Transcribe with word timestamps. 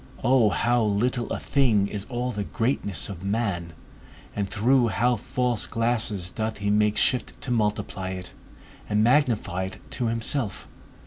O 0.23 0.49
how 0.49 0.81
little 0.81 1.31
a 1.31 1.37
thing 1.37 1.85
is 1.85 2.05
all 2.09 2.31
the 2.31 2.43
greatness 2.45 3.07
of 3.07 3.23
man 3.23 3.73
and 4.35 4.49
through 4.49 4.87
how 4.87 5.15
false 5.15 5.67
glasses 5.67 6.31
doth 6.31 6.57
he 6.57 6.71
make 6.71 6.97
shift 6.97 7.39
to 7.41 7.51
multiply 7.51 8.09
it, 8.09 8.33
and 8.89 9.03
magnify 9.03 9.65
it 9.65 9.77
to 9.91 10.07
himself! 10.07 10.67